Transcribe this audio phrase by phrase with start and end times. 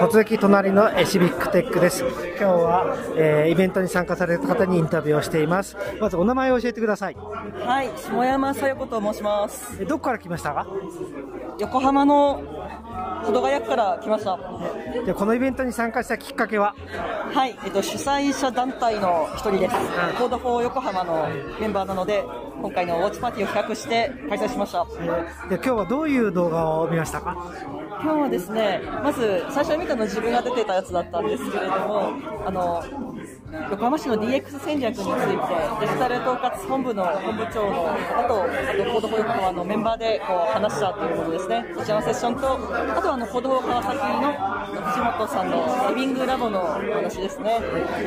[0.00, 2.02] 突撃隣のシビックテックです。
[2.38, 5.76] 今日は、えーイベントに参加された方にインタビューをしています。
[6.00, 7.16] まずお名前を教えてください。
[7.16, 9.76] はい、下山紗代子と申します。
[9.78, 10.66] えどこから来ましたか？
[11.58, 12.42] 横浜の
[13.24, 14.38] 保土ヶ谷区から来ました。
[15.04, 16.74] でこのイベントに参加したきっかけは？
[17.32, 19.74] はい、えっと主催者団体の一人です。
[20.18, 21.28] Code for 横浜の
[21.60, 22.24] メンバーなので、
[22.60, 24.84] 今回のウォッチパーティーを企画して開催しました。
[25.48, 27.36] で今日はどういう動画を見ましたか？
[28.02, 32.12] 今日はですね、まず最初に見たのは自分が出てたやつだったんですけれども、
[32.46, 32.82] あの
[33.70, 44.32] 横浜市の DX 戦略について、デジタル統括本部の本部長のあと Code for 横浜のメンバーでこう話したというものですね、そちらのセッションと、あとはあの Code for 川崎の
[44.86, 47.58] 藤本さんのリビングラボの話ですね。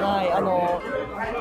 [0.00, 0.80] はい、あの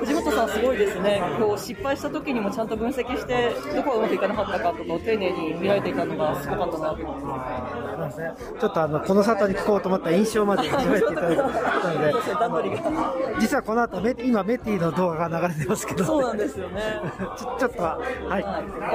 [0.00, 7.06] 藤本さんすごいですね、こう失敗した時にもちゃんと分析して、どこがうまくいかなかったかとかを丁寧に見られていたのがすごかったなと。
[7.06, 7.96] 思い。
[7.96, 8.16] ます。
[8.60, 12.70] ちょっとあのこの里に聞こうと思った印象まで喋っていただいたので
[13.40, 16.04] 実はこの後メ今メティの動画が流れてますけど。
[16.04, 16.82] そうなんですよね。
[17.36, 18.50] ちょちょっとははい、は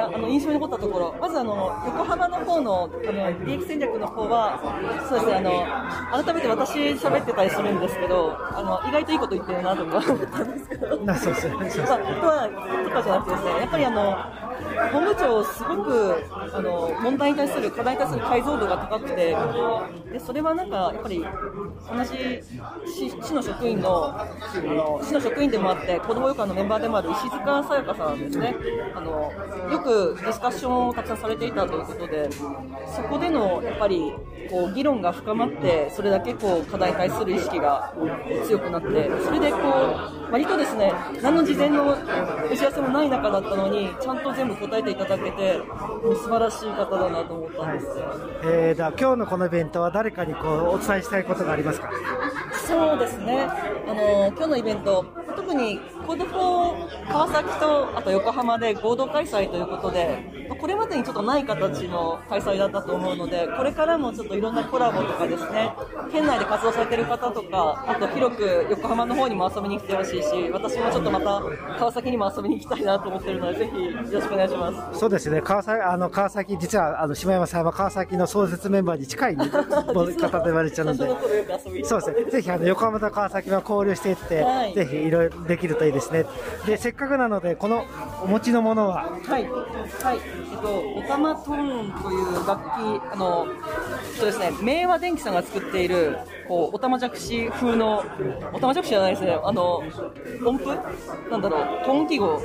[0.10, 4.60] い、あの印象に残ったところ、まずあの横浜の方のあの利益戦略の方は、
[5.08, 5.66] そうですね
[6.10, 10.98] あの改めて私喋ってたりするんですけど、あの意外といいこと言ってるなとか思ったんですけど。
[10.98, 11.54] なそうですね。
[11.54, 11.86] そうですね。
[11.88, 12.50] まあ、とは
[12.84, 14.51] とかじゃなくてですね、やっぱりあの
[14.92, 16.24] 本部長すごく
[16.54, 19.36] あの問題に対する課題に対する解像度が高くて、
[20.12, 21.24] でそれはなんかやっぱり
[21.90, 22.42] 同じ
[23.22, 28.56] 市の職員のあの市の職員でもあって子ども予館のメンバーでもある石塚さやかさんですね。
[28.96, 29.32] あの
[29.72, 34.14] よくディスカッションをたくさんされていたということで、そこでのやっぱり
[34.50, 37.94] こう議論が深まって、それだけこう課題に対する意識が
[38.46, 41.98] 強くなって、それでこう割とですね、何の事前の打
[42.56, 47.94] ち合わせもない中だったのに、ちゃんと全部答えていただけて、もう素晴らしい方だなと思ったんですよ。
[48.44, 51.92] えー、では今日のこのイベントは誰かにこうお伝えしたいことがありますか？
[52.66, 53.48] そうですね、
[53.88, 55.06] あの今日のイベント、
[55.36, 65.74] 特に Code for 川崎とあと横浜で合同開催ということで、これまでにちょっとない形の開催だったと思うので、これからもちょっといろんなコラボとかですね、
[66.12, 71.42] 県内で活動されている方とか、あと広く横浜の方にも遊びに来てほしいし、私もちょっとまた
[71.80, 75.00] 川崎にも遊びに行きたいなと思ってるので、ぜひよろしくお願いします。
[75.00, 75.42] そうですね。
[75.42, 80.06] 川崎あの川崎実はあの島山さんは川崎の創設メンバーに近い方と
[80.46, 81.08] 言われちゃうので
[81.84, 82.32] そうですね。
[82.32, 84.74] ぜひあの横浜と川崎は交流していって、はい。
[84.76, 86.26] ぜひいろいろできるといいですね。
[86.68, 87.86] でせっかくなのでこの
[88.24, 89.10] お持ちのものは？
[89.28, 90.20] はい、はい、
[90.52, 90.68] えっと、
[90.98, 93.48] オタマトーンという楽器、あの、
[94.18, 96.18] そうですね、明和電機さんが作っている、
[96.48, 98.04] こう、オタマジャクシ風の、
[98.54, 99.84] オタマジャクシじゃないですね、あの、
[100.46, 100.66] 音符？
[101.30, 102.42] なんだろう、トーン記号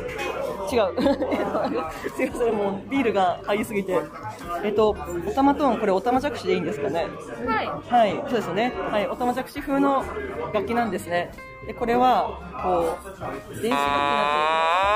[0.72, 0.94] 違う。
[2.14, 4.00] すいません、もうビールが入りすぎて。
[4.62, 4.96] えっと、
[5.26, 7.08] オタマトーン、これオタマジャクシでいいんですかね？
[7.46, 7.66] はい。
[7.88, 8.72] はい、そうですね。
[8.90, 10.04] はい、オタマジャクシ風の
[10.52, 11.32] 楽器なんですね。
[11.66, 12.30] で、これは、
[12.62, 12.96] こ
[13.50, 14.95] う、電子楽器になって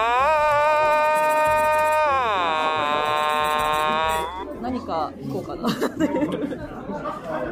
[5.10, 5.68] る何か弾こうかな。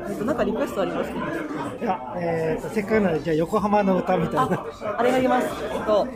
[0.08, 1.16] えっと、なんかリクエストありますか？
[1.80, 4.66] いや、えー、とせっかくなのでじゃあ横浜の歌みたいなあ、
[4.98, 5.46] あれがあります。
[5.72, 6.08] えっと。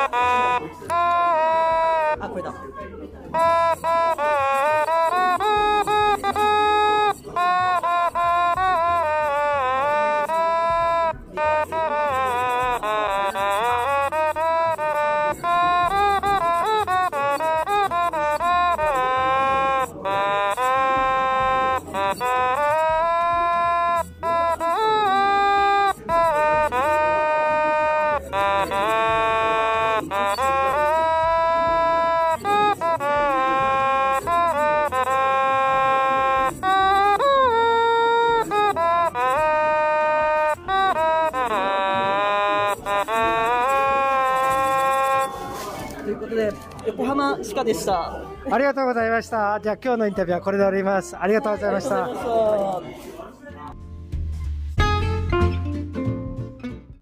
[46.34, 46.54] ことで、
[46.88, 48.22] 横浜歯科でした。
[48.52, 49.60] ありがとうございました。
[49.62, 51.18] じゃあ今日のインタビューはこれで終わります。
[51.18, 52.06] ありがとうございました。
[52.06, 53.13] ありがとうございました